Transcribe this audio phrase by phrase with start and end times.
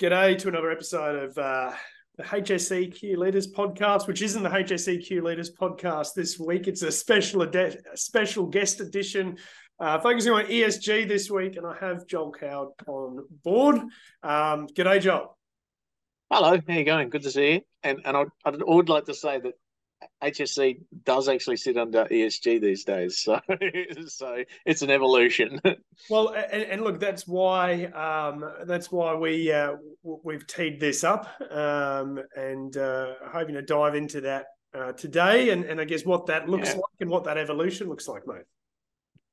[0.00, 1.72] G'day to another episode of uh,
[2.16, 6.68] the HSEQ Leaders Podcast, which isn't the HSEQ Leaders Podcast this week.
[6.68, 7.46] It's a special
[7.96, 9.36] special guest edition
[9.78, 13.76] uh, focusing on ESG this week, and I have Joel Coward on board.
[14.22, 15.36] Um, g'day, Joel.
[16.30, 17.10] Hello, how you going?
[17.10, 17.60] Good to see you.
[17.82, 19.52] And and I, I would like to say that
[20.22, 23.40] HSE does actually sit under ESG these days, so
[24.06, 25.60] so it's an evolution.
[26.10, 31.28] well, and, and, look, that's why um, that's why we uh, we've teed this up,
[31.50, 36.26] um, and uh, hoping to dive into that uh, today, and, and I guess what
[36.26, 36.76] that looks yeah.
[36.76, 38.44] like and what that evolution looks like, mate.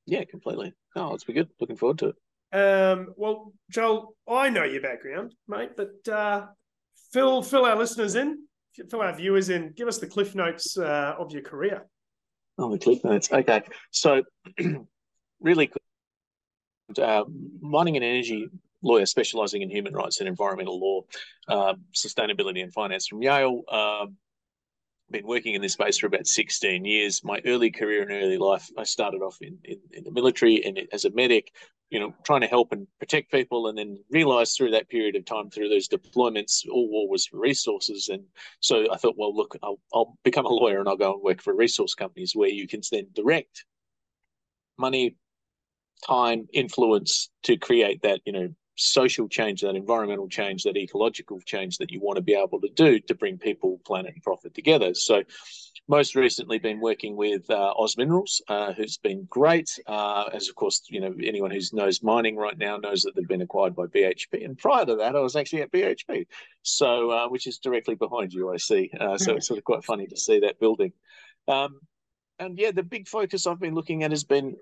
[0.06, 0.72] Yeah, completely.
[0.96, 1.48] Oh, it's be good.
[1.60, 2.16] Looking forward to it.
[2.50, 6.46] Um, well, Joel, I know your background, mate, but uh,
[7.12, 8.47] fill fill our listeners in
[8.90, 9.72] fill our viewers in.
[9.76, 11.86] Give us the cliff notes uh, of your career.
[12.58, 13.30] Oh, the cliff notes.
[13.32, 14.22] Okay, so
[15.40, 15.70] really,
[17.00, 17.24] uh,
[17.60, 18.48] mining and energy
[18.82, 21.02] lawyer specialising in human rights and environmental law,
[21.48, 23.62] uh, sustainability and finance from Yale.
[25.10, 27.24] Been working in this space for about 16 years.
[27.24, 30.80] My early career and early life, I started off in, in, in the military and
[30.92, 31.50] as a medic,
[31.88, 35.24] you know, trying to help and protect people, and then realized through that period of
[35.24, 38.08] time, through those deployments, all war was for resources.
[38.08, 38.24] And
[38.60, 41.40] so I thought, well, look, I'll, I'll become a lawyer and I'll go and work
[41.40, 43.64] for resource companies where you can then direct
[44.76, 45.16] money,
[46.06, 51.78] time, influence to create that, you know, social change, that environmental change, that ecological change
[51.78, 54.94] that you want to be able to do to bring people, planet, and profit together.
[54.94, 55.24] So
[55.88, 59.78] most recently been working with uh, Oz Minerals, uh, who's been great.
[59.86, 63.26] Uh, as of course, you know, anyone who knows mining right now knows that they've
[63.26, 64.44] been acquired by BHP.
[64.44, 66.26] And prior to that, I was actually at BHP,
[66.62, 68.90] so uh, which is directly behind you, I see.
[68.98, 70.92] Uh, so it's sort of quite funny to see that building.
[71.48, 71.80] Um,
[72.38, 74.56] and yeah, the big focus I've been looking at has been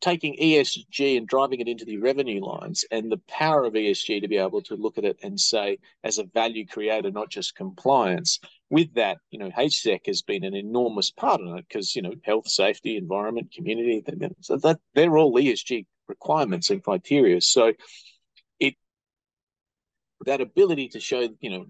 [0.00, 4.28] taking ESG and driving it into the revenue lines and the power of ESG to
[4.28, 8.40] be able to look at it and say, as a value creator, not just compliance.
[8.70, 12.14] With that, you know, HSEC has been an enormous part of it because, you know,
[12.22, 14.02] health, safety, environment, community,
[14.40, 17.40] so that they're all ESG requirements and criteria.
[17.40, 17.72] So
[18.58, 18.74] it
[20.26, 21.66] that ability to show, you know,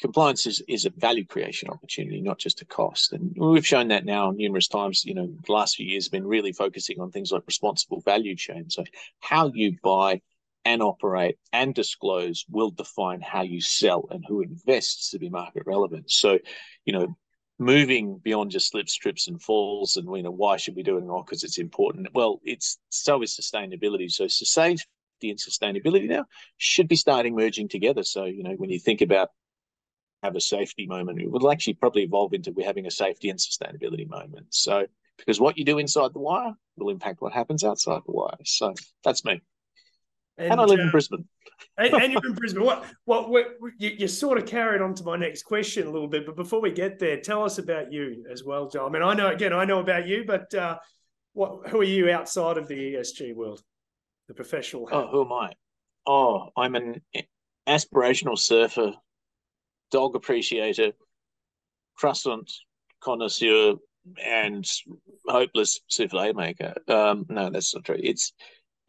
[0.00, 3.12] compliance is, is a value creation opportunity, not just a cost.
[3.12, 5.04] And we've shown that now numerous times.
[5.04, 8.36] You know, the last few years have been really focusing on things like responsible value
[8.36, 8.70] chain.
[8.70, 8.84] So
[9.20, 10.22] how you buy
[10.64, 15.62] and operate and disclose will define how you sell and who invests to be market
[15.66, 16.10] relevant.
[16.10, 16.38] So,
[16.84, 17.16] you know,
[17.58, 21.04] moving beyond just slips, trips, and falls, and you know, why should we do it?
[21.04, 22.08] Not because it's important.
[22.14, 24.10] Well, it's so is sustainability.
[24.10, 24.86] So safety
[25.22, 26.24] and sustainability now
[26.56, 28.02] should be starting merging together.
[28.02, 29.28] So, you know, when you think about
[30.22, 31.20] have a safety moment.
[31.20, 34.46] It will actually probably evolve into we're having a safety and sustainability moment.
[34.50, 34.86] So,
[35.16, 38.36] because what you do inside the wire will impact what happens outside the wire.
[38.44, 39.42] So that's me.
[40.38, 41.28] And, and I live uh, in Brisbane.
[41.76, 42.64] and, and, you're in Brisbane.
[42.64, 42.84] What?
[43.04, 43.28] What?
[43.28, 43.46] what
[43.78, 46.60] you, you, sort of carried on to my next question a little bit, but before
[46.60, 48.86] we get there, tell us about you as well, Joe.
[48.86, 50.78] I mean, I know again, I know about you, but uh,
[51.34, 51.68] what?
[51.68, 53.62] Who are you outside of the ESG world,
[54.28, 54.88] the professional?
[54.90, 55.52] Oh, who am I?
[56.06, 57.02] Oh, I'm an
[57.68, 58.94] aspirational surfer
[59.90, 60.92] dog appreciator,
[61.96, 62.50] croissant
[63.00, 63.74] connoisseur,
[64.24, 64.66] and
[65.26, 66.74] hopeless souffle maker.
[66.88, 68.00] Um, no, that's not true.
[68.02, 68.32] It's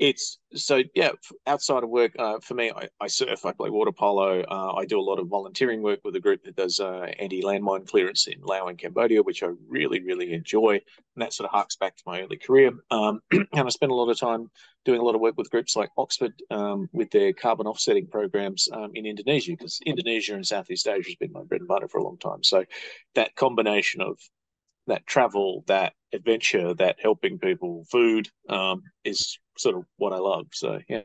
[0.02, 1.12] it's so yeah.
[1.46, 4.42] Outside of work, uh, for me, I, I, surf, I play water polo.
[4.42, 7.88] Uh, I do a lot of volunteering work with a group that does uh, anti-landmine
[7.88, 10.82] clearance in Laos and Cambodia, which I really, really enjoy.
[11.16, 12.72] And that sort of harks back to my early career.
[12.90, 14.50] Um, and I spend a lot of time
[14.84, 18.68] doing a lot of work with groups like Oxford um, with their carbon offsetting programs
[18.74, 22.00] um, in Indonesia, because Indonesia and Southeast Asia has been my bread and butter for
[22.00, 22.44] a long time.
[22.44, 22.66] So
[23.16, 24.18] that combination of
[24.88, 30.48] that travel, that adventure, that helping people, food um, is sort of what I love.
[30.54, 31.02] So yeah.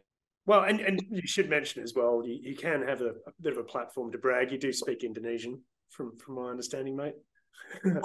[0.47, 3.53] Well, and, and you should mention as well, you, you can have a, a bit
[3.53, 4.53] of a platform to brag.
[4.53, 5.61] You do speak Indonesian,
[5.91, 7.17] from from my understanding, mate.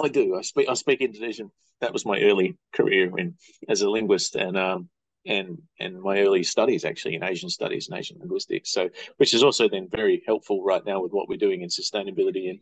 [0.02, 0.36] I do.
[0.36, 1.50] I speak I speak Indonesian.
[1.80, 3.36] That was my early career in
[3.68, 4.88] as a linguist, and um
[5.26, 8.72] and and my early studies actually in Asian studies and Asian linguistics.
[8.72, 12.50] So, which is also then very helpful right now with what we're doing in sustainability
[12.50, 12.60] and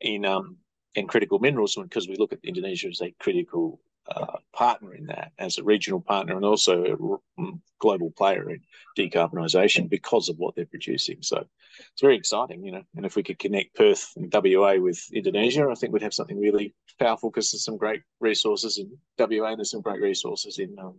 [0.00, 0.56] in um
[0.94, 5.32] and critical minerals because we look at Indonesia as a critical uh, partner in that,
[5.38, 8.60] as a regional partner and also a mm, global player in
[8.98, 11.18] decarbonisation because of what they're producing.
[11.20, 11.44] So
[11.78, 12.82] it's very exciting, you know.
[12.96, 16.40] And if we could connect Perth and WA with Indonesia, I think we'd have something
[16.40, 20.76] really powerful because there's some great resources in WA and there's some great resources in
[20.78, 20.98] um,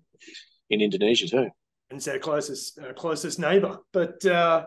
[0.74, 1.50] in Indonesia too.
[1.90, 4.26] And it's our closest uh, closest neighbour, but.
[4.26, 4.66] Uh...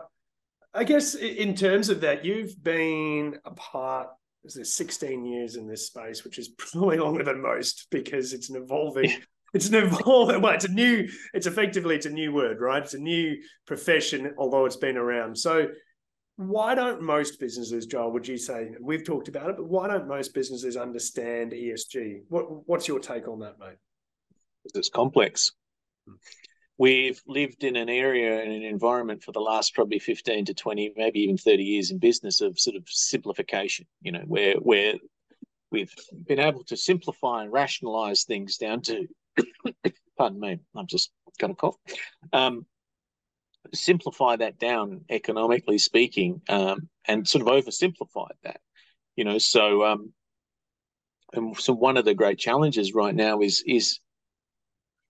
[0.73, 4.09] I guess in terms of that, you've been a part
[4.55, 8.61] there's 16 years in this space, which is probably longer than most because it's an
[8.61, 9.11] evolving
[9.53, 10.41] it's an evolved.
[10.41, 11.07] Well, it's a new.
[11.33, 12.83] It's effectively it's a new word, right?
[12.83, 15.37] It's a new profession, although it's been around.
[15.37, 15.67] So,
[16.35, 18.11] why don't most businesses, Joel?
[18.11, 22.23] Would you say we've talked about it, but why don't most businesses understand ESG?
[22.29, 23.77] What What's your take on that, mate?
[24.75, 25.53] It's complex.
[26.79, 30.93] We've lived in an area and an environment for the last probably 15 to 20,
[30.95, 34.93] maybe even 30 years in business of sort of simplification, you know, where where
[35.71, 35.93] we've
[36.27, 39.07] been able to simplify and rationalize things down to
[40.17, 41.75] pardon me, I'm just got a cough.
[42.33, 42.65] Um,
[43.73, 48.61] simplify that down economically speaking, um, and sort of oversimplified that,
[49.15, 49.37] you know.
[49.37, 50.13] So, um,
[51.33, 53.99] and so one of the great challenges right now is is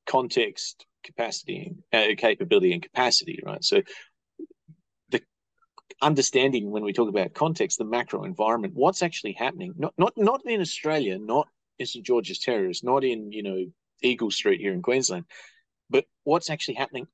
[0.07, 3.63] context, capacity, uh, capability, and capacity, right?
[3.63, 3.81] So,
[5.09, 5.21] the
[6.01, 10.41] understanding when we talk about context, the macro environment, what's actually happening, not not not
[10.45, 11.47] in Australia, not
[11.79, 13.65] in St George's Terrace, not in you know
[14.01, 15.25] Eagle Street here in Queensland,
[15.89, 17.07] but what's actually happening,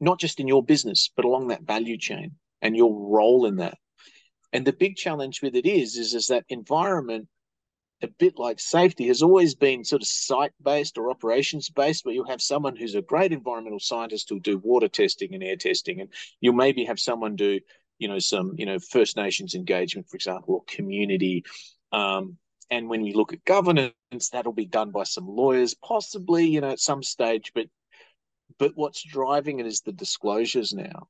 [0.00, 3.78] not just in your business, but along that value chain and your role in that.
[4.52, 7.28] And the big challenge with it is, is, is that environment,
[8.02, 12.14] a bit like safety, has always been sort of site based or operations based, where
[12.14, 16.00] you'll have someone who's a great environmental scientist who'll do water testing and air testing,
[16.00, 16.10] and
[16.40, 17.60] you'll maybe have someone do,
[17.98, 21.44] you know, some, you know, First Nations engagement, for example, or community
[21.94, 22.38] um,
[22.70, 23.94] and when we look at governance,
[24.32, 27.52] that'll be done by some lawyers, possibly, you know, at some stage.
[27.54, 27.66] But
[28.58, 31.08] but what's driving it is the disclosures now,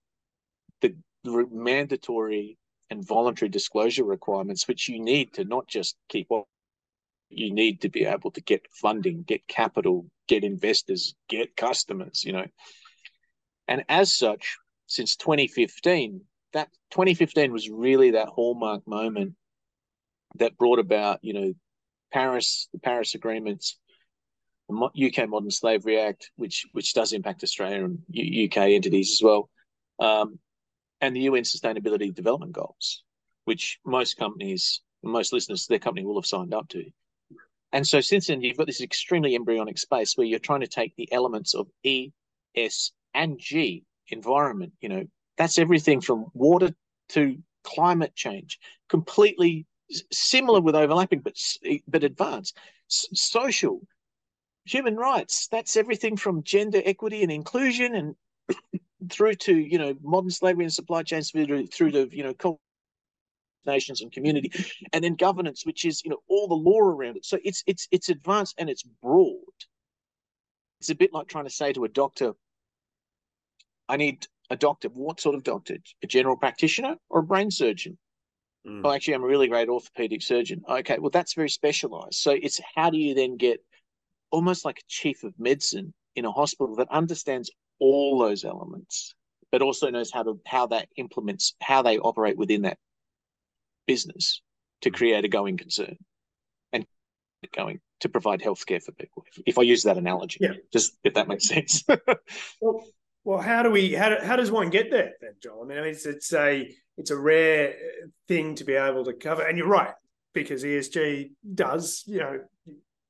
[0.80, 0.94] the,
[1.24, 2.58] mandatory
[2.90, 6.28] and voluntary disclosure requirements, which you need to not just keep.
[7.30, 12.32] You need to be able to get funding, get capital, get investors, get customers, you
[12.32, 12.46] know.
[13.66, 14.56] And as such,
[14.86, 16.20] since 2015,
[16.52, 19.34] that 2015 was really that hallmark moment
[20.36, 21.54] that brought about, you know,
[22.12, 23.78] Paris, the Paris agreements,
[24.68, 29.50] the UK Modern Slavery Act, which which does impact Australia and UK entities as well,
[29.98, 30.38] um,
[31.00, 33.02] and the UN Sustainability Development Goals,
[33.44, 36.84] which most companies, most listeners, their company will have signed up to.
[37.74, 40.94] And so since then, you've got this extremely embryonic space where you're trying to take
[40.94, 42.12] the elements of E,
[42.54, 44.72] S, and G environment.
[44.80, 45.04] You know,
[45.36, 46.72] that's everything from water
[47.10, 49.66] to climate change, completely
[50.12, 51.36] similar with overlapping, but
[51.88, 52.56] but advanced.
[52.88, 53.80] S- social,
[54.64, 55.48] human rights.
[55.48, 58.14] That's everything from gender equity and inclusion, and
[59.10, 62.34] through to you know modern slavery and supply chains, through, to you know
[63.66, 64.50] nations and community,
[64.92, 67.24] and then governance, which is you know all the law around it.
[67.24, 69.36] So it's it's it's advanced and it's broad.
[70.80, 72.34] It's a bit like trying to say to a doctor,
[73.88, 74.88] "I need a doctor.
[74.88, 75.78] What sort of doctor?
[76.02, 77.98] A general practitioner or a brain surgeon?"
[78.66, 78.80] Mm.
[78.84, 80.62] Oh, actually, I'm a really great orthopedic surgeon.
[80.68, 82.14] Okay, well, that's very specialized.
[82.14, 83.60] So it's how do you then get
[84.30, 89.14] almost like a chief of medicine in a hospital that understands all those elements,
[89.52, 92.78] but also knows how to how that implements how they operate within that
[93.86, 94.42] business
[94.82, 94.94] to mm.
[94.94, 95.96] create a going concern
[96.72, 96.86] and
[97.54, 99.24] going to provide healthcare for people.
[99.46, 100.52] If, I use that analogy, yeah.
[100.72, 101.84] just if that makes sense.
[102.60, 102.84] well,
[103.24, 105.64] well, how do we how, do, how does one get there then, Joel?
[105.64, 107.74] I mean, it's it's a it's a rare
[108.28, 109.42] thing to be able to cover.
[109.42, 109.94] And you're right,
[110.34, 112.40] because ESG does, you know,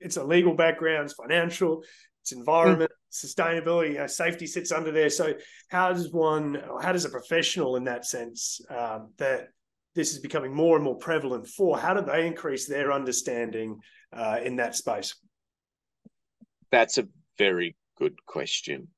[0.00, 1.82] it's a legal background, it's financial,
[2.22, 3.26] it's environment, mm.
[3.26, 5.10] sustainability, know, safety sits under there.
[5.10, 5.34] So
[5.68, 9.48] how does one, how does a professional in that sense um, that
[9.94, 13.80] this is becoming more and more prevalent for, how do they increase their understanding
[14.12, 15.14] uh, in that space?
[16.70, 17.08] That's a
[17.38, 18.88] very good question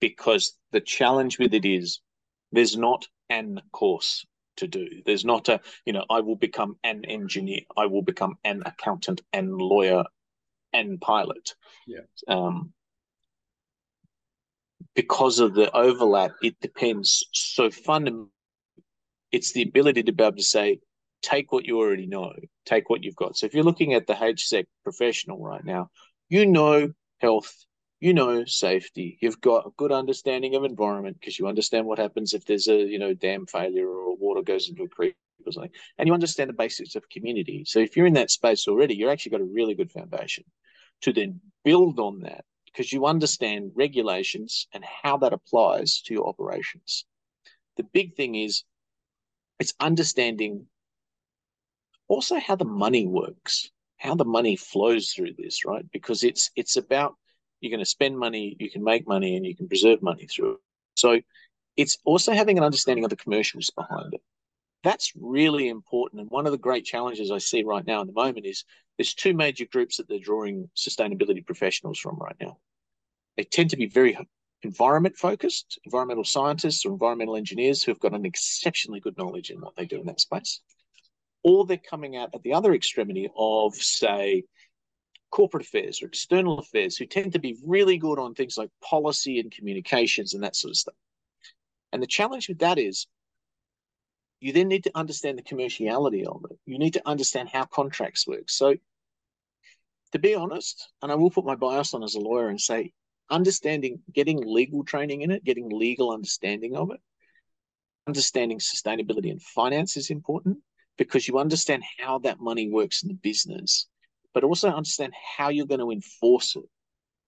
[0.00, 2.00] because the challenge with it is
[2.50, 4.24] there's not an course
[4.56, 4.86] to do.
[5.06, 9.20] There's not a, you know, I will become an engineer, I will become an accountant
[9.32, 10.04] and lawyer
[10.72, 11.54] and pilot.
[11.86, 12.00] Yeah.
[12.28, 12.72] Um,
[14.94, 17.26] because of the overlap, it depends.
[17.32, 18.31] So fundamentally,
[19.32, 20.78] it's the ability to be able to say,
[21.22, 22.32] take what you already know,
[22.66, 23.36] take what you've got.
[23.36, 25.88] So if you're looking at the HSEC professional right now,
[26.28, 27.54] you know health,
[28.02, 32.34] you know safety you've got a good understanding of environment because you understand what happens
[32.34, 35.14] if there's a you know dam failure or water goes into a creek
[35.46, 38.66] or something and you understand the basics of community so if you're in that space
[38.66, 40.42] already you're actually got a really good foundation
[41.00, 46.28] to then build on that because you understand regulations and how that applies to your
[46.28, 47.04] operations
[47.76, 48.64] the big thing is
[49.62, 50.66] it's understanding
[52.08, 56.76] also how the money works how the money flows through this right because it's it's
[56.76, 57.14] about
[57.62, 60.54] you're going to spend money, you can make money, and you can preserve money through
[60.54, 60.60] it.
[60.96, 61.20] So
[61.76, 64.20] it's also having an understanding of the commercials behind it.
[64.82, 66.20] That's really important.
[66.20, 68.64] And one of the great challenges I see right now in the moment is
[68.98, 72.58] there's two major groups that they're drawing sustainability professionals from right now.
[73.36, 74.12] They tend to be very
[74.62, 79.76] environment focused, environmental scientists or environmental engineers who've got an exceptionally good knowledge in what
[79.76, 80.60] they do in that space.
[81.42, 84.44] Or they're coming out at the other extremity of, say,
[85.30, 89.40] corporate affairs or external affairs who tend to be really good on things like policy
[89.40, 90.94] and communications and that sort of stuff.
[91.92, 93.06] And the challenge with that is
[94.40, 96.58] you then need to understand the commerciality of it.
[96.66, 98.50] You need to understand how contracts work.
[98.50, 98.74] So,
[100.12, 102.92] to be honest, and I will put my bias on as a lawyer and say,
[103.30, 107.00] understanding, getting legal training in it, getting legal understanding of it,
[108.06, 110.58] understanding sustainability and finance is important
[110.98, 113.86] because you understand how that money works in the business,
[114.34, 116.68] but also understand how you're going to enforce it.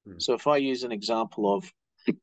[0.09, 0.23] Mm.
[0.23, 1.73] So, if I use an example of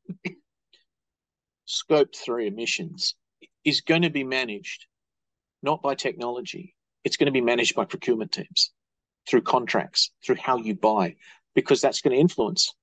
[1.66, 3.16] scope three emissions,
[3.64, 4.86] is going to be managed
[5.64, 6.76] not by technology.
[7.04, 8.72] It's going to be managed by procurement teams
[9.28, 11.16] through contracts, through how you buy,
[11.56, 12.74] because that's going to influence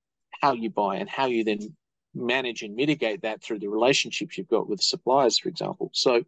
[0.41, 1.75] how you buy and how you then
[2.15, 5.91] manage and mitigate that through the relationships you've got with suppliers, for example.
[5.93, 6.25] So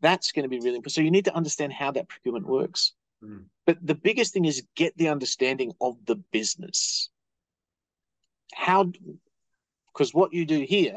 [0.00, 0.92] that's going to be really important.
[0.92, 2.92] So you need to understand how that procurement works.
[3.22, 3.44] Mm.
[3.66, 7.10] But the biggest thing is get the understanding of the business.
[8.54, 8.92] How,
[9.92, 10.96] because what you do here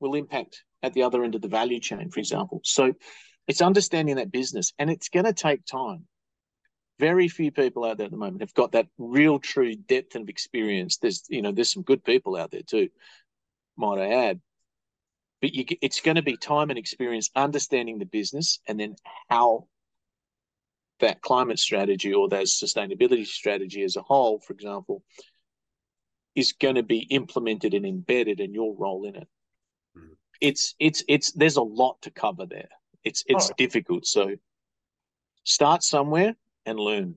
[0.00, 2.60] will impact at the other end of the value chain, for example.
[2.64, 2.94] So
[3.48, 6.06] it's understanding that business and it's going to take time.
[6.98, 10.28] Very few people out there at the moment have got that real true depth of
[10.28, 10.96] experience.
[10.96, 12.88] There's, you know, there's some good people out there too,
[13.76, 14.40] might I add.
[15.42, 18.96] But you, it's going to be time and experience understanding the business and then
[19.28, 19.68] how
[21.00, 25.02] that climate strategy or that sustainability strategy as a whole, for example,
[26.34, 29.28] is going to be implemented and embedded in your role in it
[29.96, 30.12] mm-hmm.
[30.40, 32.68] it's it's it's there's a lot to cover there.
[33.04, 33.54] It's it's oh.
[33.56, 34.06] difficult.
[34.06, 34.36] So
[35.44, 36.34] start somewhere
[36.66, 37.14] and learn.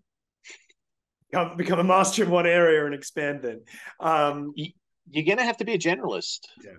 [1.29, 3.61] Become, become a master in one area and expand then.
[3.99, 4.69] Um, you,
[5.09, 6.47] you're going to have to be a generalist.
[6.63, 6.71] Yeah.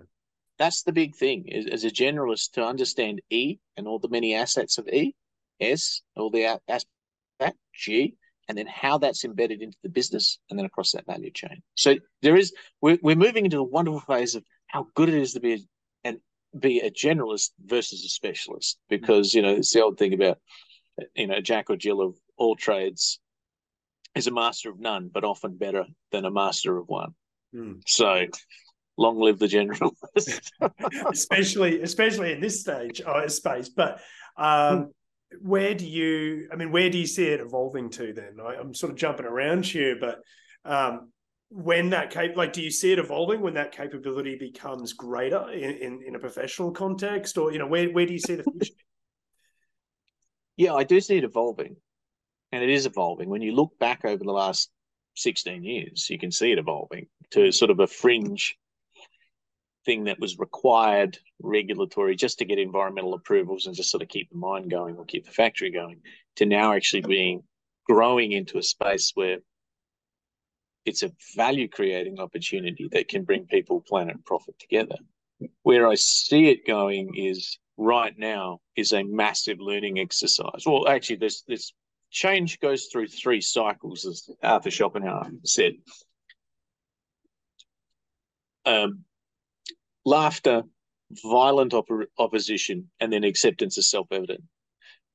[0.57, 4.35] That's the big thing is, as a generalist to understand E and all the many
[4.35, 5.15] assets of E,
[5.59, 6.85] S, all the aspects
[7.39, 8.15] that G,
[8.47, 11.61] and then how that's embedded into the business and then across that value chain.
[11.75, 15.33] So there is we're, we're moving into a wonderful phase of how good it is
[15.33, 15.65] to be
[16.03, 16.17] and
[16.57, 20.37] be a generalist versus a specialist because you know it's the old thing about
[21.15, 23.19] you know Jack or Jill of all trades
[24.15, 27.13] is a master of none, but often better than a master of one.
[27.55, 27.81] Mm.
[27.85, 28.25] So
[28.97, 30.41] long live the generalist,
[31.11, 33.69] especially especially in this stage uh, space.
[33.69, 34.01] But
[34.37, 34.91] um,
[35.39, 36.49] where do you?
[36.51, 38.11] I mean, where do you see it evolving to?
[38.11, 40.21] Then I, am sort of jumping around here, but
[40.65, 41.11] um,
[41.49, 45.71] when that cap like do you see it evolving when that capability becomes greater in,
[45.71, 48.73] in, in a professional context or you know where, where do you see the future
[50.55, 51.75] yeah i do see it evolving
[52.51, 54.69] and it is evolving when you look back over the last
[55.15, 57.51] 16 years you can see it evolving to hmm.
[57.51, 58.57] sort of a fringe
[59.85, 64.29] thing that was required regulatory just to get environmental approvals and just sort of keep
[64.29, 65.99] the mine going or keep the factory going
[66.35, 67.43] to now actually being
[67.87, 69.39] growing into a space where
[70.85, 74.95] it's a value creating opportunity that can bring people, planet, and profit together.
[75.63, 80.63] Where I see it going is right now is a massive learning exercise.
[80.65, 81.73] Well, actually, this this
[82.11, 85.73] change goes through three cycles, as Arthur Schopenhauer said.
[88.65, 89.05] Um,
[90.05, 90.63] laughter,
[91.23, 94.43] violent op- opposition, and then acceptance is self evident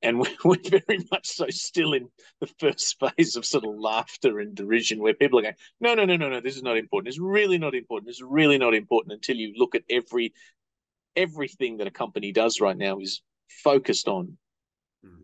[0.01, 2.07] and we're very much so still in
[2.39, 6.05] the first phase of sort of laughter and derision where people are going no no
[6.05, 9.13] no no no this is not important it's really not important it's really not important
[9.13, 10.33] until you look at every
[11.15, 14.37] everything that a company does right now is focused on
[15.05, 15.21] mm.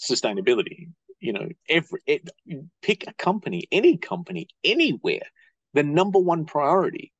[0.00, 0.88] sustainability
[1.24, 2.28] you know every it,
[2.82, 5.26] pick a company any company anywhere
[5.72, 7.12] the number one priority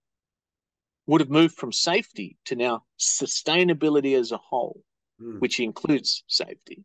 [1.06, 4.80] would have moved from safety to now sustainability as a whole
[5.20, 5.40] mm.
[5.40, 6.84] which includes safety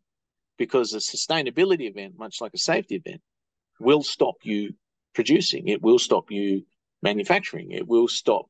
[0.59, 3.21] because a sustainability event, much like a safety event,
[3.79, 4.73] will stop you
[5.15, 5.67] producing.
[5.67, 6.65] It will stop you
[7.01, 7.71] manufacturing.
[7.71, 8.47] It will stop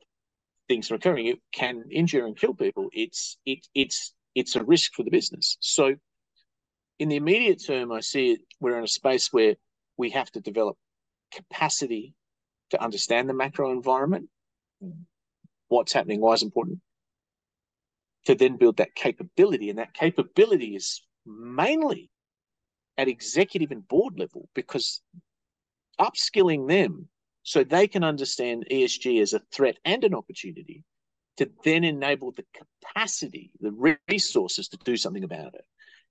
[0.67, 1.27] things from occurring.
[1.27, 2.89] It can injure and kill people.
[2.91, 5.57] It's it it's it's a risk for the business.
[5.61, 5.95] So,
[6.99, 8.41] in the immediate term, I see it.
[8.59, 9.55] We're in a space where
[9.97, 10.77] we have to develop
[11.33, 12.13] capacity
[12.71, 14.29] to understand the macro environment,
[14.83, 15.01] mm-hmm.
[15.69, 16.79] what's happening, why is important,
[18.25, 22.09] to then build that capability, and that capability is mainly
[22.97, 25.01] at executive and board level because
[25.99, 27.07] upskilling them
[27.43, 30.83] so they can understand ESG as a threat and an opportunity
[31.37, 35.63] to then enable the capacity, the resources to do something about it.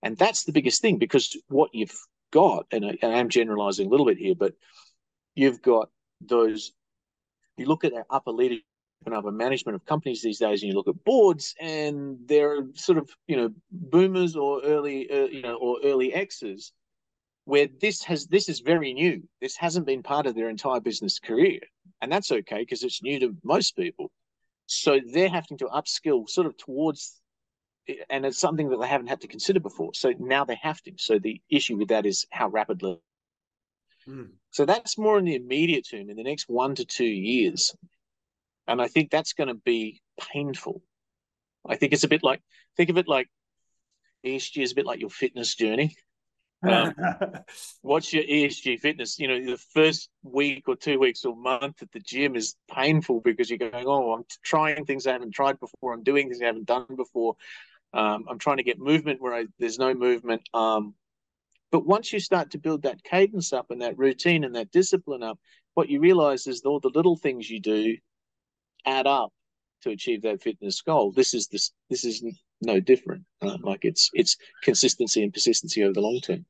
[0.03, 1.99] And that's the biggest thing because what you've
[2.33, 4.55] got, and I, and I'm generalizing a little bit here, but
[5.35, 5.91] you've got
[6.21, 6.73] those.
[7.57, 8.65] You look at that upper leadership
[9.07, 12.99] and upper management of companies these days, and you look at boards, and they're sort
[12.99, 16.73] of you know boomers or early uh, you know or early X's,
[17.45, 19.23] where this has this is very new.
[19.41, 21.61] This hasn't been part of their entire business career,
[22.01, 24.11] and that's okay because it's new to most people.
[24.67, 27.19] So they're having to upskill sort of towards
[28.11, 29.95] and it's something that they haven't had to consider before.
[29.95, 30.93] So now they have to.
[30.97, 33.01] So the issue with that is how rapidly.
[34.09, 34.31] Mm.
[34.51, 37.75] So that's more in the immediate term, in the next one to two years.
[38.67, 40.83] And I think that's going to be painful.
[41.67, 42.43] I think it's a bit like,
[42.77, 43.29] think of it like
[44.25, 45.97] ESG is a bit like your fitness journey.
[46.63, 46.95] Um,
[47.83, 49.19] what's your ESG fitness?
[49.19, 53.21] You know, the first week or two weeks or month at the gym is painful
[53.21, 55.93] because you're going, oh, I'm trying things I haven't tried before.
[55.93, 57.37] I'm doing things I haven't done before.
[57.95, 60.43] Um, I'm trying to get movement where I, there's no movement.
[60.53, 60.95] Um,
[61.71, 65.23] but once you start to build that cadence up and that routine and that discipline
[65.23, 65.39] up,
[65.75, 67.97] what you realize is all the little things you do
[68.87, 69.33] add up
[69.83, 71.13] to achieve that fitness goal.
[71.13, 72.25] This is this this is
[72.61, 73.25] no different.
[73.41, 76.45] Uh, like it's it's consistency and persistency over the long term.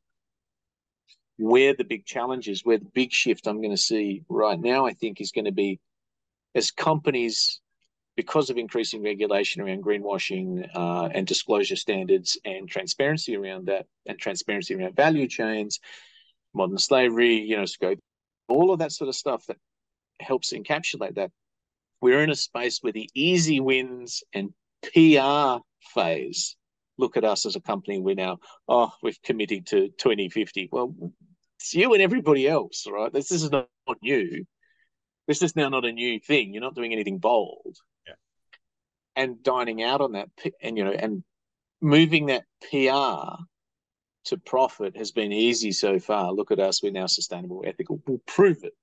[1.37, 4.93] Where the big challenges, where the big shift I'm going to see right now, I
[4.93, 5.79] think is going to be
[6.55, 7.61] as companies
[8.19, 14.19] because of increasing regulation around greenwashing uh, and disclosure standards and transparency around that, and
[14.19, 15.79] transparency around value chains,
[16.53, 18.01] modern slavery, you know, scope,
[18.49, 19.57] all of that sort of stuff that
[20.19, 21.31] helps encapsulate that.
[22.01, 25.63] We're in a space where the easy wins and PR
[25.95, 26.57] phase.
[26.97, 28.01] Look at us as a company.
[28.01, 30.71] We're now, oh, we've committed to 2050.
[30.73, 30.93] Well,
[31.61, 33.13] it's you and everybody else, right?
[33.13, 33.69] This, this is not
[34.03, 34.45] new.
[35.29, 36.53] This is now not a new thing.
[36.53, 37.77] You're not doing anything bold
[39.19, 40.29] and dining out on that
[40.63, 41.25] and you know and
[41.81, 43.43] moving that PR
[44.25, 46.33] to profit has been easy so far.
[46.33, 48.01] Look at us, we're now sustainable, ethical.
[48.07, 48.75] We'll prove it.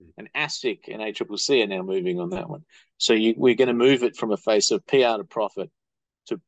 [0.00, 0.10] Hmm.
[0.18, 2.64] And ASIC and ACCC are now moving on that one.
[2.98, 5.70] So you, we're going to move it from a face of PR to profit
[6.26, 6.40] to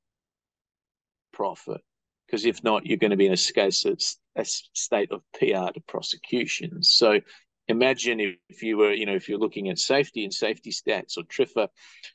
[1.32, 1.80] profit.
[2.26, 5.80] Because if not, you're going to be in a, case, a state of PR to
[5.86, 6.82] prosecution.
[6.82, 7.20] So
[7.68, 11.16] imagine if, if you were, you know, if you're looking at safety and safety stats
[11.16, 11.68] or TRIFR,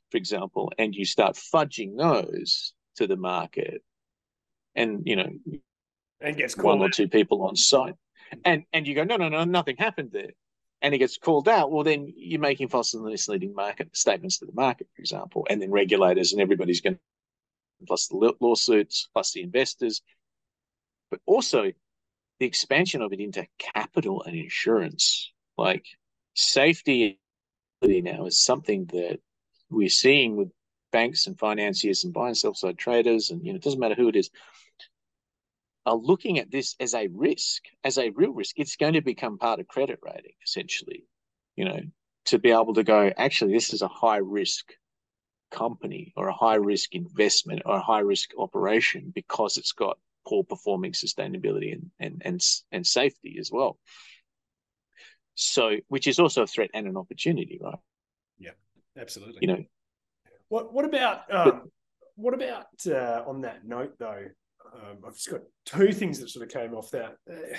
[0.09, 3.81] for example, and you start fudging those to the market,
[4.75, 5.29] and you know,
[6.21, 7.95] and gets one or two people on site,
[8.45, 10.31] and and you go, no, no, no, nothing happened there,
[10.81, 11.71] and it gets called out.
[11.71, 15.61] Well, then you're making false and misleading market statements to the market, for example, and
[15.61, 16.99] then regulators and everybody's going,
[17.87, 20.01] plus the lawsuits, plus the investors,
[21.09, 21.71] but also
[22.39, 25.85] the expansion of it into capital and insurance like
[26.33, 27.19] safety
[27.81, 29.19] now is something that
[29.69, 30.49] we're seeing with
[30.91, 33.95] banks and financiers and buy and sell side traders, and you know, it doesn't matter
[33.95, 34.29] who it is,
[35.85, 38.55] are looking at this as a risk, as a real risk.
[38.57, 41.05] It's going to become part of credit rating, essentially.
[41.55, 41.79] You know,
[42.25, 44.73] to be able to go, actually, this is a high risk
[45.51, 49.97] company or a high risk investment or a high risk operation because it's got
[50.27, 53.77] poor performing sustainability and and and, and safety as well.
[55.41, 57.79] So, which is also a threat and an opportunity, right?
[58.37, 58.51] Yeah,
[58.97, 59.39] absolutely.
[59.41, 59.63] You know,
[60.49, 61.63] what what about um, but,
[62.15, 64.25] what about uh, on that note though?
[64.73, 67.15] Um, I've just got two things that sort of came off that.
[67.29, 67.57] Uh,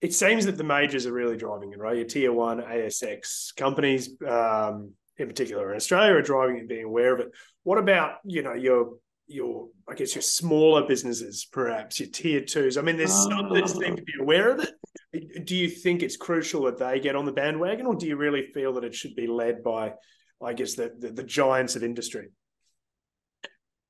[0.00, 1.96] it seems that the majors are really driving it, right?
[1.96, 7.14] Your tier one ASX companies, um, in particular in Australia, are driving it, being aware
[7.14, 7.32] of it.
[7.64, 12.76] What about you know your your I guess your smaller businesses, perhaps your tier twos?
[12.76, 14.70] I mean, there's some that seem to be aware of it,
[15.44, 18.46] do you think it's crucial that they get on the bandwagon, or do you really
[18.54, 19.92] feel that it should be led by,
[20.44, 22.28] I guess, the, the, the giants of industry?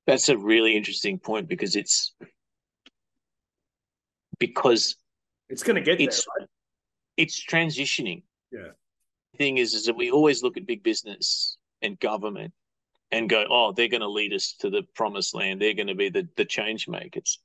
[0.05, 2.13] That's a really interesting point because it's
[4.39, 4.95] because
[5.49, 6.41] it's going to get it's, there.
[6.41, 6.49] Right?
[7.17, 8.23] It's transitioning.
[8.51, 8.69] Yeah.
[9.33, 12.53] The thing is, is that we always look at big business and government
[13.11, 15.61] and go, oh, they're going to lead us to the promised land.
[15.61, 17.39] They're going to be the the change makers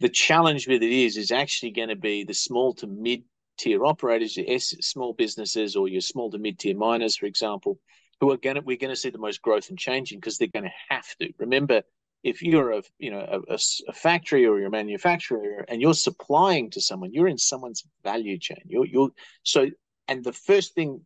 [0.00, 3.22] the challenge with it is is actually going to be the small to mid
[3.58, 7.78] tier operators, your S, small businesses, or your small to mid tier miners, for example,
[8.20, 10.48] who are going to we're going to see the most growth and changing because they're
[10.48, 11.32] going to have to.
[11.38, 11.82] Remember,
[12.24, 16.70] if you're a you know a, a, factory or you're a manufacturer and you're supplying
[16.70, 18.62] to someone, you're in someone's value chain.
[18.66, 19.10] You're you're
[19.42, 19.68] so
[20.08, 21.02] and the first thing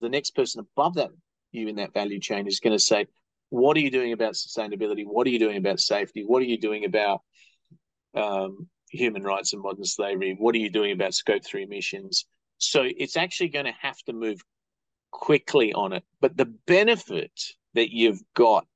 [0.00, 1.10] the next person above that
[1.52, 3.06] you in that value chain is going to say,
[3.50, 5.04] what are you doing about sustainability?
[5.06, 6.24] What are you doing about safety?
[6.26, 7.22] What are you doing about
[8.14, 10.36] um, human rights and modern slavery?
[10.38, 12.26] What are you doing about scope three emissions?
[12.58, 14.40] So it's actually going to have to move
[15.10, 16.04] quickly on it.
[16.20, 17.32] But the benefit
[17.74, 18.66] that you've got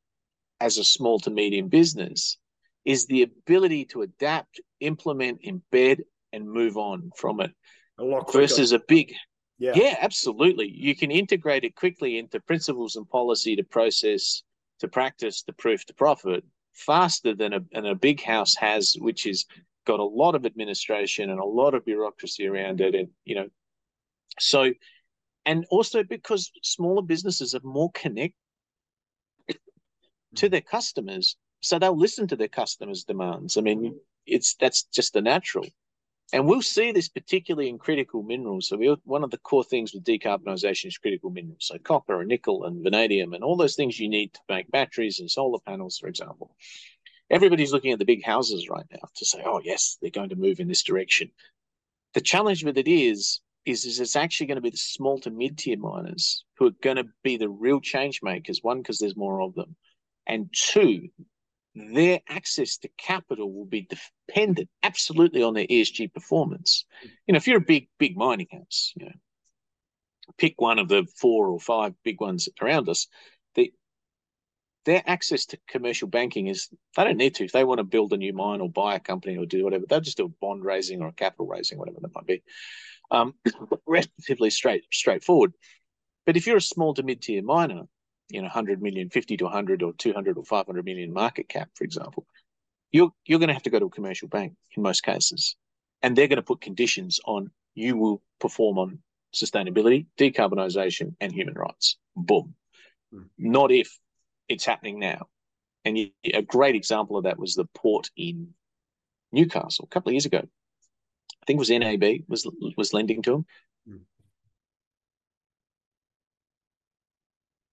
[0.60, 2.38] as a small to medium business
[2.84, 6.00] is the ability to adapt, implement, embed,
[6.32, 7.50] and move on from it.
[7.98, 9.12] A lot versus a big
[9.62, 9.72] yeah.
[9.76, 10.68] yeah, absolutely.
[10.68, 14.42] You can integrate it quickly into principles and policy to process,
[14.80, 19.24] to practice, to proof, to profit faster than a, than a big house has, which
[19.24, 19.46] is
[19.86, 22.96] got a lot of administration and a lot of bureaucracy around it.
[22.96, 23.48] And, you know,
[24.40, 24.72] so,
[25.46, 28.34] and also because smaller businesses are more connected
[30.34, 30.50] to mm.
[30.50, 31.36] their customers.
[31.60, 33.56] So they'll listen to their customers' demands.
[33.56, 33.94] I mean,
[34.26, 35.66] it's that's just the natural.
[36.32, 38.68] And we'll see this particularly in critical minerals.
[38.68, 41.66] So we, one of the core things with decarbonisation is critical minerals.
[41.66, 45.20] So copper and nickel and vanadium and all those things you need to make batteries
[45.20, 46.56] and solar panels, for example.
[47.30, 50.36] Everybody's looking at the big houses right now to say, oh, yes, they're going to
[50.36, 51.30] move in this direction.
[52.14, 55.30] The challenge with it is, is, is it's actually going to be the small to
[55.30, 59.40] mid-tier miners who are going to be the real change makers, one, because there's more
[59.40, 59.76] of them,
[60.26, 61.08] and two,
[61.74, 63.88] their access to capital will be
[64.28, 66.84] dependent absolutely on their ESG performance.
[67.26, 69.12] You know, if you're a big, big mining house, you know,
[70.36, 73.06] pick one of the four or five big ones around us,
[73.54, 73.72] the,
[74.84, 77.44] their access to commercial banking is they don't need to.
[77.44, 79.86] If they want to build a new mine or buy a company or do whatever,
[79.88, 82.42] they'll just do a bond raising or a capital raising, whatever that might be.
[83.10, 83.34] Um,
[83.86, 85.54] relatively straight straightforward.
[86.26, 87.82] But if you're a small to mid tier miner,
[88.32, 91.84] you know 100 million 50 to 100 or 200 or 500 million market cap for
[91.84, 92.26] example
[92.92, 95.56] you're you're going to have to go to a commercial bank in most cases.
[96.02, 98.98] And they're going to put conditions on you will perform on
[99.34, 101.96] sustainability decarbonisation and human rights.
[102.14, 102.54] Boom.
[103.12, 103.28] Mm.
[103.38, 103.98] not if
[104.48, 105.26] it's happening now.
[105.84, 108.54] And you, a great example of that was the port in
[109.32, 110.38] newcastle a couple of years ago.
[110.38, 113.46] I think it was nab was was lending to them
[113.88, 114.00] mm.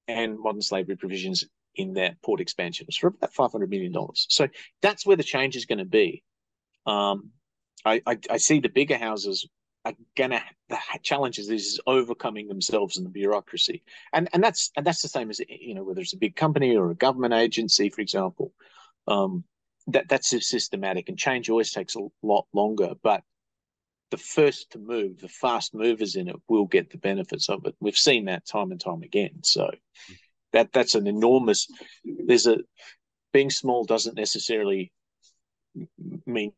[0.10, 1.46] And modern slavery provisions
[1.76, 2.86] in that port expansion.
[2.88, 3.94] It's for about $500 million.
[4.16, 4.48] So
[4.82, 6.24] that's where the change is going to be.
[6.86, 7.30] Um,
[7.86, 9.48] I, I, I, see the bigger houses
[9.86, 13.84] are going to, the challenges is overcoming themselves in the bureaucracy.
[14.12, 16.76] And, and that's, and that's the same as, you know, whether it's a big company
[16.76, 18.54] or a government agency, for example,
[19.08, 19.44] um,
[19.88, 23.24] that that's systematic and change always takes a lot longer, but
[24.12, 27.76] the first to move, the fast movers in it will get the benefits of it.
[27.80, 29.44] We've seen that time and time again.
[29.44, 29.70] So
[30.54, 31.68] that that's an enormous.
[32.04, 32.58] There's a
[33.32, 34.92] being small doesn't necessarily
[36.26, 36.52] mean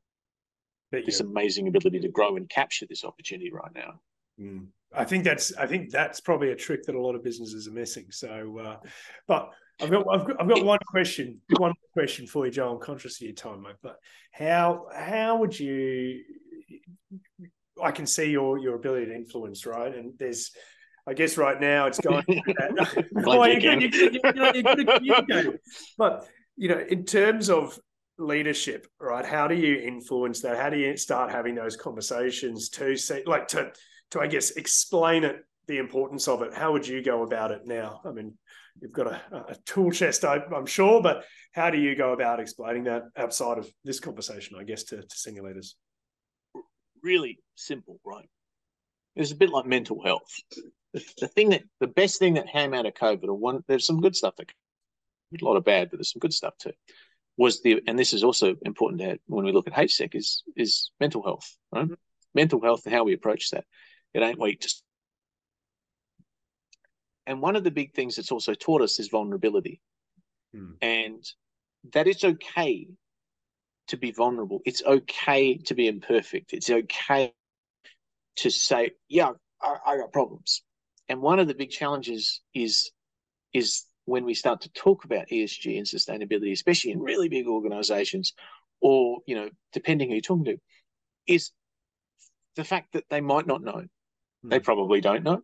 [0.91, 3.99] this amazing ability to grow and capture this opportunity right now.
[4.39, 4.67] Mm.
[4.93, 7.71] I think that's I think that's probably a trick that a lot of businesses are
[7.71, 8.07] missing.
[8.09, 8.77] So, uh,
[9.27, 12.73] but I've got I've got, I've got one question one question for you, Joe.
[12.73, 13.75] I'm conscious of your time, mate.
[13.81, 13.97] But
[14.31, 16.21] how how would you
[17.81, 19.93] I can see your your ability to influence, right?
[19.93, 20.51] And there's,
[21.07, 22.23] I guess, right now it's going.
[23.25, 25.57] oh, you're you're you're, you're good at communicating.
[25.97, 27.79] But you know, in terms of
[28.17, 29.25] leadership, right?
[29.25, 30.57] How do you influence that?
[30.57, 33.71] How do you start having those conversations to say, like, to
[34.11, 36.53] to I guess explain it, the importance of it?
[36.53, 38.01] How would you go about it now?
[38.05, 38.37] I mean,
[38.79, 42.39] you've got a, a tool chest, I, am sure, but how do you go about
[42.39, 44.57] explaining that outside of this conversation?
[44.59, 45.75] I guess to to senior leaders
[47.03, 48.29] really simple, right?
[49.15, 50.31] It's a bit like mental health.
[50.93, 53.85] The, the thing that the best thing that came out of COVID, or one, there's
[53.85, 54.51] some good stuff that
[55.41, 56.73] a lot of bad, but there's some good stuff too.
[57.37, 60.91] Was the and this is also important to when we look at HSEC is is
[60.99, 61.85] mental health, right?
[61.85, 61.93] Mm-hmm.
[62.33, 63.65] Mental health and how we approach that.
[64.13, 64.69] It ain't weak to
[67.27, 69.79] and one of the big things that's also taught us is vulnerability.
[70.53, 70.73] Hmm.
[70.81, 71.23] And
[71.93, 72.87] that it's okay
[73.91, 74.61] to be vulnerable.
[74.65, 76.53] It's okay to be imperfect.
[76.53, 77.33] It's okay
[78.37, 80.63] to say, yeah, I, I got problems.
[81.09, 82.91] And one of the big challenges is
[83.53, 88.33] is when we start to talk about ESG and sustainability, especially in really big organizations,
[88.79, 90.57] or you know, depending who you're talking to,
[91.27, 91.51] is
[92.55, 93.83] the fact that they might not know.
[94.45, 94.49] Mm.
[94.49, 95.41] They probably don't know.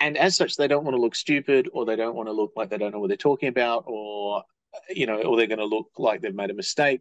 [0.00, 2.52] And as such, they don't want to look stupid or they don't want to look
[2.56, 4.42] like they don't know what they're talking about or
[4.90, 7.00] you know, or they're going to look like they've made a mistake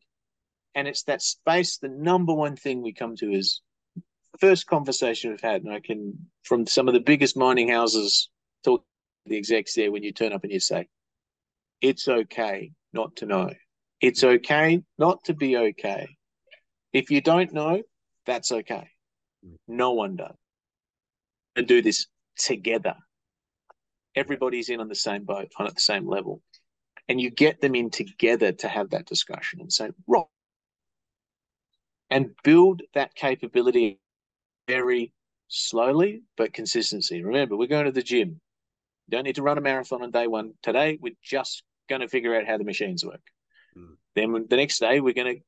[0.76, 1.78] and it's that space.
[1.78, 3.62] The number one thing we come to is
[4.40, 8.30] first conversation we've had, and I can from some of the biggest mining houses
[8.64, 10.88] talk to the execs there when you turn up and you say,
[11.82, 13.52] "It's okay not to know.
[14.02, 16.18] It's okay not to be okay.
[16.92, 17.84] If you don't know,
[18.26, 18.90] that's okay.
[19.68, 20.36] No one does.
[21.56, 22.08] And do this
[22.38, 22.96] together.
[24.16, 26.42] Everybody's in on the same boat, on at the same level."
[27.10, 30.24] And you get them in together to have that discussion and say, right,
[32.14, 34.00] and build that capability
[34.68, 35.12] very
[35.48, 37.24] slowly but consistency.
[37.24, 38.40] Remember, we're going to the gym.
[39.08, 40.54] You don't need to run a marathon on day one.
[40.62, 43.22] Today, we're just going to figure out how the machines work.
[43.76, 43.96] Mm.
[44.16, 45.42] Then the next day we're going to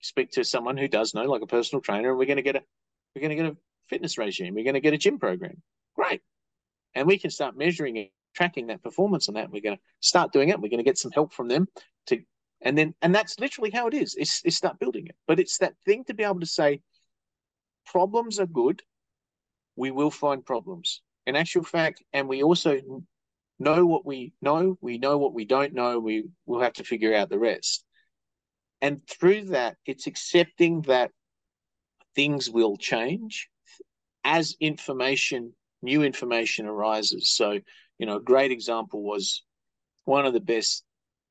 [0.00, 2.56] speak to someone who does know, like a personal trainer, and we're going to get
[2.56, 2.62] a
[3.14, 3.56] we're going to get a
[3.90, 4.54] fitness regime.
[4.54, 5.62] We're going to get a gym program.
[5.96, 6.22] Great,
[6.94, 9.50] and we can start measuring it, tracking that performance on that.
[9.50, 10.60] We're going to start doing it.
[10.60, 11.68] We're going to get some help from them
[12.06, 12.22] to,
[12.62, 14.14] and then and that's literally how it is.
[14.18, 15.16] It's, it's start building it.
[15.26, 16.80] But it's that thing to be able to say,
[17.84, 18.82] problems are good.
[19.76, 21.02] We will find problems.
[21.26, 22.80] In actual fact, and we also
[23.58, 24.78] know what we know.
[24.80, 25.98] We know what we don't know.
[25.98, 27.84] We will have to figure out the rest.
[28.80, 31.10] And through that, it's accepting that
[32.14, 33.48] things will change
[34.24, 37.30] as information, new information arises.
[37.30, 37.60] So,
[37.98, 39.42] you know, a great example was
[40.04, 40.84] one of the best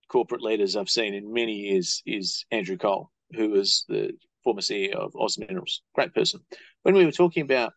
[0.07, 4.11] corporate leaders I've seen in many years is Andrew Cole, who was the
[4.43, 5.81] former CEO of Oz Minerals.
[5.93, 6.41] Great person.
[6.83, 7.73] When we were talking about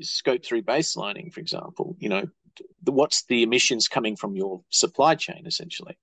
[0.00, 2.24] scope three baselining, for example, you know,
[2.82, 5.98] the, what's the emissions coming from your supply chain essentially?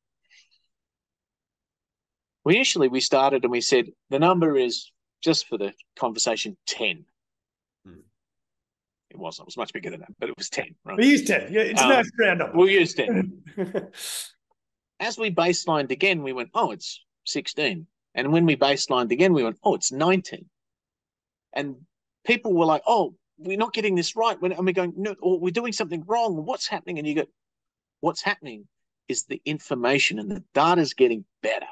[2.43, 4.91] we initially we started and we said the number is
[5.23, 7.05] just for the conversation 10
[7.85, 7.93] hmm.
[9.09, 11.27] it wasn't it was much bigger than that but it was 10 right we used
[11.27, 13.41] 10 yeah it's um, nice round up we'll use 10
[15.01, 17.85] as we baselined again we went oh it's 16
[18.15, 20.45] and when we baselined again we went oh it's 19
[21.53, 21.75] and
[22.25, 24.37] people were like oh we're not getting this right.
[24.41, 26.45] And we're going no or we're doing something wrong.
[26.45, 26.99] What's happening?
[26.99, 27.25] And you go
[27.99, 28.67] what's happening
[29.07, 31.67] is the information and the data is getting better.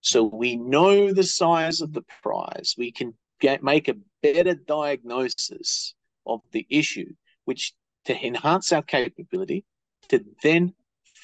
[0.00, 2.74] So we know the size of the prize.
[2.76, 5.94] We can get, make a better diagnosis
[6.26, 7.12] of the issue,
[7.44, 7.72] which
[8.04, 9.64] to enhance our capability
[10.08, 10.74] to then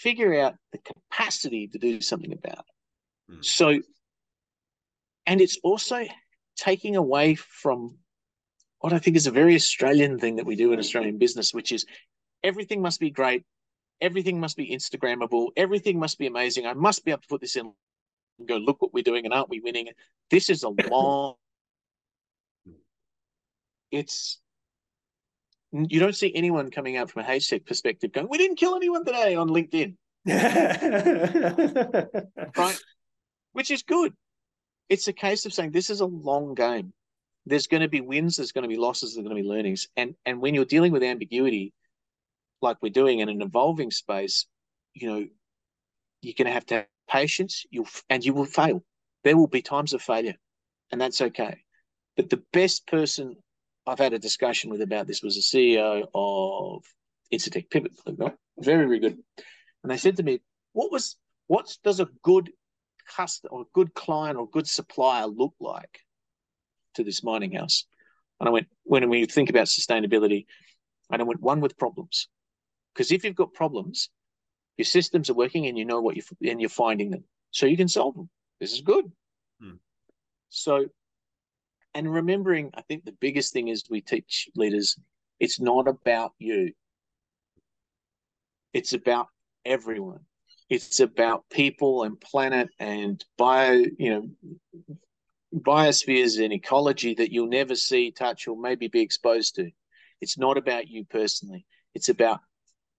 [0.02, 3.34] figure out the capacity to do something about it.
[3.34, 3.44] Mm.
[3.44, 3.80] So,
[5.26, 6.04] and it's also
[6.56, 7.98] taking away from
[8.80, 11.70] what I think is a very Australian thing that we do in Australian business, which
[11.70, 11.86] is
[12.42, 13.44] everything must be great,
[14.00, 16.66] everything must be Instagrammable, everything must be amazing.
[16.66, 17.72] I must be able to put this in
[18.38, 19.88] and go, look what we're doing, and aren't we winning?
[20.30, 21.34] This is a long.
[23.92, 24.40] it's
[25.72, 29.04] you don't see anyone coming out from a haystack perspective going, "We didn't kill anyone
[29.04, 29.96] today" on LinkedIn,
[32.56, 32.80] right?
[33.52, 34.12] Which is good.
[34.88, 36.92] It's a case of saying this is a long game.
[37.46, 39.88] There's going to be wins, there's going to be losses, there's going to be learnings,
[39.96, 41.72] and and when you're dealing with ambiguity,
[42.61, 44.46] like we're doing in an evolving space,
[44.94, 45.26] you know,
[46.20, 48.85] you're going to have to have patience, you'll and you will fail.
[49.24, 50.37] There will be times of failure,
[50.90, 51.62] and that's okay.
[52.16, 53.37] But the best person
[53.87, 56.85] I've had a discussion with about this was the CEO of
[57.33, 57.92] Incitec Pivot,
[58.59, 59.18] very, very good.
[59.83, 60.40] And they said to me,
[60.73, 61.16] "What was
[61.47, 62.53] what does a good
[63.16, 66.01] customer or a good client or a good supplier look like
[66.95, 67.85] to this mining house?"
[68.38, 70.47] And I went, when we think about sustainability,
[71.11, 72.29] and I went one with problems,
[72.95, 74.11] because if you've got problems,
[74.77, 77.77] your systems are working and you know what you and you're finding them so you
[77.77, 78.29] can solve them
[78.61, 79.11] this is good
[79.61, 79.77] hmm.
[80.49, 80.87] so
[81.94, 84.96] and remembering i think the biggest thing is we teach leaders
[85.40, 86.72] it's not about you
[88.72, 89.26] it's about
[89.64, 90.20] everyone
[90.68, 94.28] it's about people and planet and bio you know
[95.55, 99.70] biospheres and ecology that you'll never see touch or maybe be exposed to
[100.20, 102.40] it's not about you personally it's about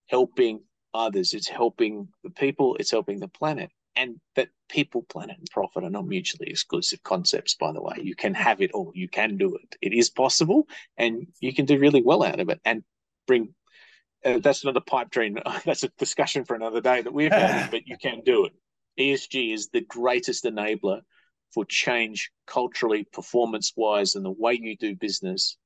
[0.08, 0.62] helping
[0.94, 1.34] others.
[1.34, 2.76] It's helping the people.
[2.80, 3.72] It's helping the planet.
[3.96, 7.98] And that people, planet, and profit are not mutually exclusive concepts, by the way.
[8.02, 8.92] You can have it all.
[8.96, 9.76] You can do it.
[9.82, 12.84] It is possible, and you can do really well out of it and
[13.28, 13.54] bring.
[14.26, 15.38] Uh, that's not a pipe dream.
[15.66, 18.54] That's a discussion for another day that we've had, but you can do it.
[18.98, 21.02] ESG is the greatest enabler
[21.54, 25.58] for change culturally, performance wise, and the way you do business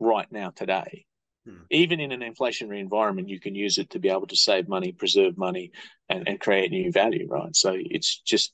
[0.00, 1.06] right now today.
[1.48, 1.62] Hmm.
[1.70, 4.92] Even in an inflationary environment, you can use it to be able to save money,
[4.92, 5.72] preserve money,
[6.08, 7.56] and, and create new value, right?
[7.56, 8.52] So it's just,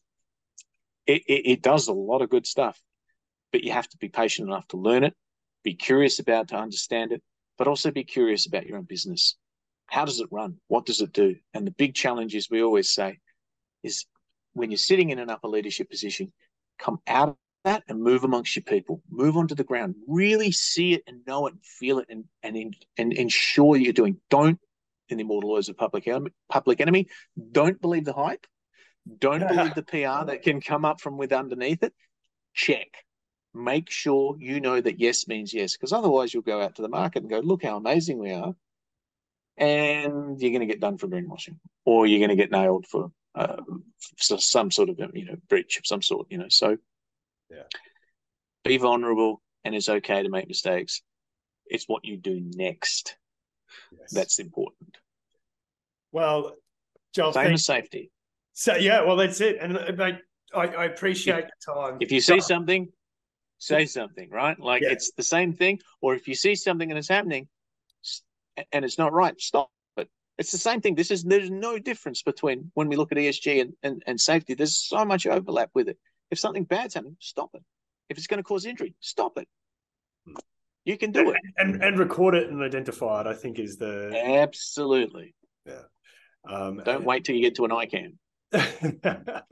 [1.07, 2.81] it, it, it does a lot of good stuff,
[3.53, 5.15] but you have to be patient enough to learn it,
[5.65, 7.23] be curious about to understand it,
[7.59, 9.37] but also be curious about your own business.
[9.87, 10.57] How does it run?
[10.69, 11.37] What does it do?
[11.53, 13.19] And the big challenge is we always say
[13.83, 14.07] is
[14.53, 16.33] when you're sitting in an upper leadership position,
[16.79, 19.03] come out that and move amongst your people.
[19.11, 19.97] Move onto the ground.
[20.07, 24.19] Really see it and know it and feel it and and and ensure you're doing.
[24.31, 24.61] Don't,
[25.09, 27.09] in the immortal words of public enemy, public enemy,
[27.53, 28.47] don't believe the hype.
[29.19, 31.93] Don't believe the PR that can come up from with underneath it.
[32.55, 32.89] Check.
[33.53, 36.89] Make sure you know that yes means yes, because otherwise you'll go out to the
[36.89, 38.55] market and go, look how amazing we are.
[39.57, 43.13] And you're going to get done for greenwashing, or you're going to get nailed for,
[43.37, 43.63] uh,
[44.19, 46.27] for some sort of you know breach of some sort.
[46.29, 46.77] You know, so
[47.55, 47.63] yeah.
[48.65, 51.03] Be vulnerable, and it's okay to make mistakes.
[51.67, 53.17] It's what you do next
[53.99, 54.13] yes.
[54.13, 54.97] that's important.
[56.13, 56.55] Well,
[57.15, 58.11] Joel, same as safety.
[58.53, 60.19] So yeah, well that's it, and mate,
[60.55, 61.99] I, I appreciate the time.
[62.01, 62.89] If you see something,
[63.59, 64.59] say something, right?
[64.59, 64.93] Like yeah.
[64.93, 65.81] it's the same thing.
[66.01, 67.49] Or if you see something and it's happening,
[68.73, 70.09] and it's not right, stop it.
[70.39, 70.95] It's the same thing.
[70.95, 74.55] This is there's no difference between when we look at ESG and, and, and safety.
[74.55, 75.99] There's so much overlap with it.
[76.35, 77.63] If something bad's happening, stop it.
[78.09, 79.47] If it's going to cause injury, stop it.
[80.85, 83.29] You can do and, it and and record it and identify it.
[83.29, 85.33] I think is the absolutely.
[85.65, 85.83] Yeah.
[86.51, 89.43] Um, Don't wait till you get to an ICAM.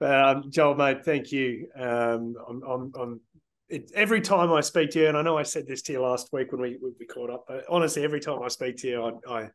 [0.00, 1.66] um, Joel, mate, thank you.
[1.76, 3.20] Um, I'm, I'm, I'm
[3.68, 6.00] it, every time I speak to you, and I know I said this to you
[6.00, 9.20] last week when we we caught up, but honestly, every time I speak to you,
[9.26, 9.48] I I,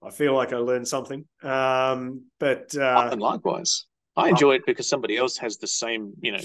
[0.00, 1.24] I feel like I learned something.
[1.42, 3.86] Um, but uh, likewise.
[4.20, 6.40] I enjoy it because somebody else has the same, you know,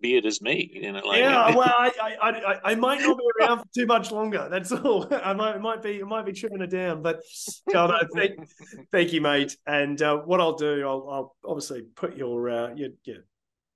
[0.00, 0.70] beard as me.
[0.72, 1.54] You know, like, yeah.
[1.54, 4.48] Well, I, I, I, I, might not be around for too much longer.
[4.50, 5.12] That's all.
[5.24, 7.02] I might, it might be, it might be trimming it down.
[7.02, 7.20] But
[8.14, 8.48] thank,
[8.92, 9.56] thank you, mate.
[9.66, 13.16] And uh, what I'll do, I'll, I'll obviously put your, uh, your, your,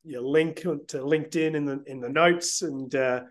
[0.05, 2.95] your link to LinkedIn in the in the notes and.
[2.95, 3.23] Uh,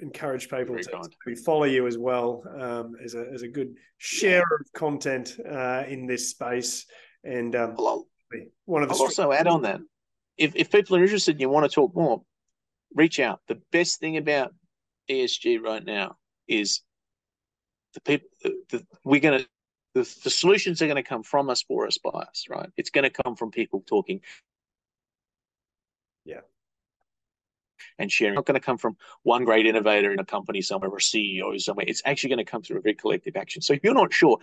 [0.00, 4.42] encourage people to, to, follow you as well um, as a as a good share
[4.42, 6.84] of content uh, in this space.
[7.24, 7.74] And um,
[8.64, 8.94] one of the.
[8.94, 9.80] I'll also add on that
[10.36, 12.22] if, if people are interested and you want to talk more,
[12.94, 13.40] reach out.
[13.48, 14.54] The best thing about
[15.10, 16.16] ESG right now
[16.48, 16.82] is
[17.94, 19.48] the people the, the, we're going to
[19.94, 22.90] the, the solutions are going to come from us for us by us right it's
[22.90, 24.20] going to come from people talking
[26.24, 26.40] yeah
[27.98, 28.32] and sharing.
[28.32, 31.00] It's not going to come from one great innovator in a company somewhere or a
[31.00, 31.84] CEO somewhere.
[31.86, 33.60] It's actually going to come through a very collective action.
[33.60, 34.38] So if you're not sure,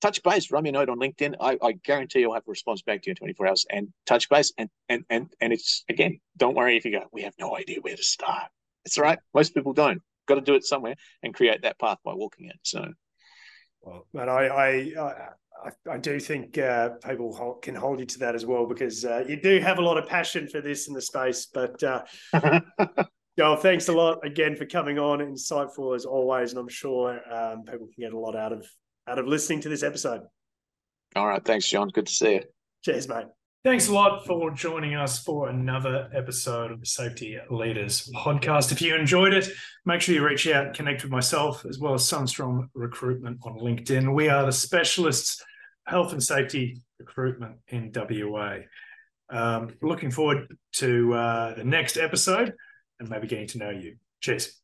[0.00, 1.34] touch base, run me a note on LinkedIn.
[1.40, 4.28] I, I guarantee you'll have a response back to you in 24 hours and touch
[4.28, 4.52] base.
[4.58, 7.78] And, and, and, and it's, again, don't worry if you go, we have no idea
[7.80, 8.48] where to start.
[8.84, 9.18] It's all right.
[9.34, 10.02] Most people don't.
[10.26, 12.58] Got to do it somewhere and create that path by walking it.
[12.62, 12.84] So,
[13.80, 14.92] well, but I, I,
[15.64, 19.24] I, I do think uh, people can hold you to that as well because uh,
[19.28, 21.46] you do have a lot of passion for this in the space.
[21.46, 22.02] But uh,
[23.38, 25.20] Joel, thanks a lot again for coming on.
[25.20, 28.66] Insightful as always, and I'm sure um, people can get a lot out of
[29.08, 30.22] out of listening to this episode.
[31.14, 31.44] All right.
[31.44, 31.88] Thanks, John.
[31.88, 32.42] Good to see you.
[32.84, 33.26] Cheers, mate.
[33.64, 38.70] Thanks a lot for joining us for another episode of the Safety Leaders podcast.
[38.70, 39.48] If you enjoyed it,
[39.84, 43.58] make sure you reach out and connect with myself as well as Sundstrom Recruitment on
[43.58, 44.14] LinkedIn.
[44.14, 45.42] We are the specialists
[45.84, 48.58] health and safety recruitment in WA.
[49.30, 52.54] Um, looking forward to uh, the next episode
[53.00, 53.96] and maybe getting to know you.
[54.20, 54.60] Cheers.